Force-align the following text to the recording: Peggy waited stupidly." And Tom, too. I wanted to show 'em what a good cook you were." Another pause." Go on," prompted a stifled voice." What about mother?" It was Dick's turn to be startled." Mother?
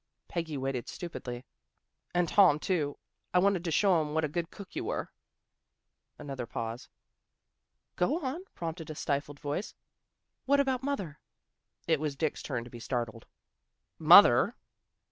Peggy 0.27 0.57
waited 0.57 0.87
stupidly." 0.89 1.45
And 2.15 2.27
Tom, 2.27 2.57
too. 2.57 2.97
I 3.35 3.37
wanted 3.37 3.63
to 3.65 3.69
show 3.69 4.01
'em 4.01 4.15
what 4.15 4.23
a 4.23 4.27
good 4.27 4.49
cook 4.49 4.75
you 4.75 4.83
were." 4.85 5.11
Another 6.17 6.47
pause." 6.47 6.89
Go 7.97 8.19
on," 8.19 8.43
prompted 8.55 8.89
a 8.89 8.95
stifled 8.95 9.39
voice." 9.39 9.75
What 10.47 10.59
about 10.59 10.81
mother?" 10.81 11.19
It 11.87 11.99
was 11.99 12.15
Dick's 12.15 12.41
turn 12.41 12.63
to 12.63 12.69
be 12.71 12.79
startled." 12.79 13.27
Mother? 13.99 14.55